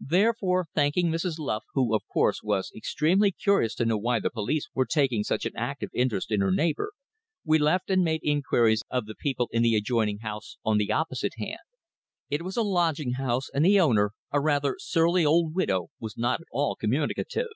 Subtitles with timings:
[0.00, 1.34] Therefore, thanking Mrs.
[1.38, 5.44] Luff, who, of course, was extremely curious to know why the police were taking such
[5.44, 6.92] an active interest in her neighbour,
[7.44, 11.34] we left and made inquiries of the people in the adjoining house on the opposite
[11.36, 11.58] hand.
[12.30, 16.40] It was a lodging house and the owner, a rather surly old widow, was not
[16.40, 17.48] at all communicative.